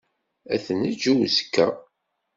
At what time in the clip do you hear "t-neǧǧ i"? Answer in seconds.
0.65-1.11